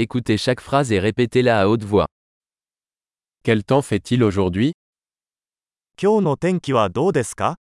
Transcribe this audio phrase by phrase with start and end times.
[0.00, 2.06] Écoutez chaque phrase et répétez-la à haute voix.
[3.42, 4.74] Quel temps fait-il aujourd'hui
[6.00, 7.56] 今日の天気はどうですか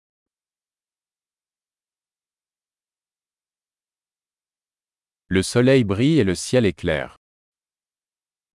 [5.29, 7.17] Le soleil brille et le ciel est clair.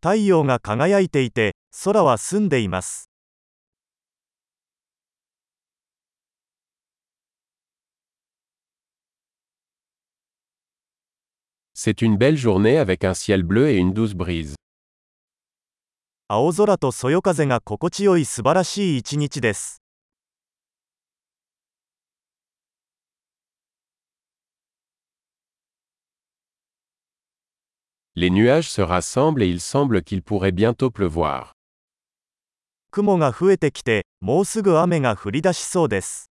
[0.03, 1.55] 太陽が輝いていて、
[1.85, 3.09] 空は澄んでいます。
[11.78, 14.56] C'est une belle journée avec un ciel bleu et une douce brise.
[16.28, 19.84] 青空とそよ風が心地よい素晴らしい一日です。
[28.16, 31.54] Les nuages se rassemblent et il semble qu'il pourrait bientôt pleuvoir.
[32.92, 36.27] 雲が増えてきて、もうすぐ雨が降り出しそうです。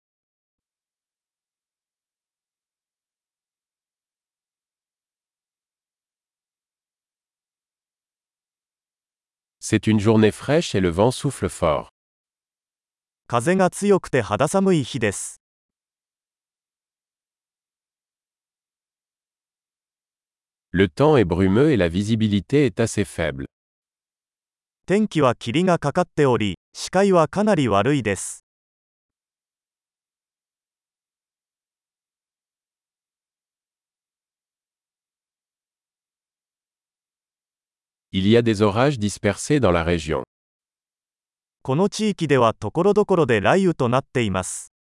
[9.62, 11.88] C'est une journée fraîche et le vent souffle fort.
[13.27, 15.41] 風が強くて肌寒い日です。
[20.70, 23.47] Le temps est brumeux et la visibilité est assez faible.
[24.86, 28.41] 天気は霧がかかっており、視界はかなり悪いです。
[38.12, 40.24] Il y a des orages dispersés dans la région.
[41.62, 44.72] この地域ではところどころで雷雨となっています。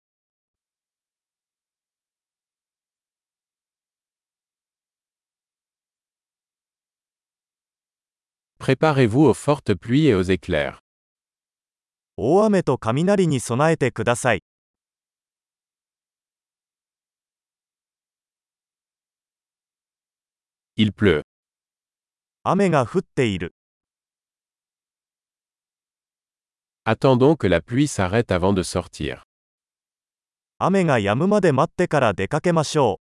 [8.60, 10.80] Préparez-vous aux fortes pluies et aux éclairs.
[12.18, 14.44] 大雨と雷に備えてください。
[20.76, 21.24] Il pleut.
[22.45, 23.55] 雨が降っている。
[26.85, 29.23] Attendons que la pluie s'arrête avant de sortir.
[30.59, 33.03] 雨が止むまで待ってから出かけましょう。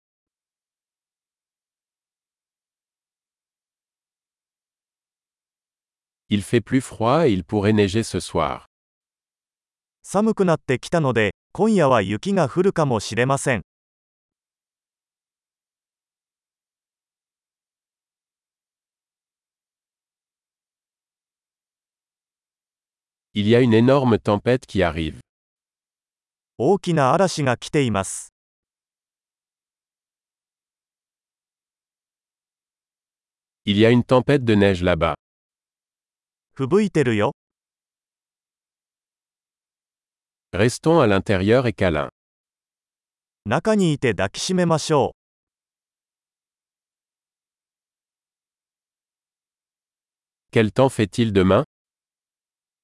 [6.29, 8.65] Il fait plus froid et il pourrait neiger ce soir.
[10.01, 13.61] 寒くなってきたので、今夜は雪が降るかもしれません。
[23.36, 25.20] Il y a une énorme tempête qui arrive.
[26.58, 28.32] 大きな嵐が来ています。
[33.64, 35.14] Il y a une tempête de neige là-bas.
[36.54, 37.32] 吹雪いてるよ。
[40.52, 42.10] Restons à l'intérieur et câlin.
[43.46, 45.22] 中にいて抱きしめましょう。
[50.52, 51.64] Quel temps fait-il demain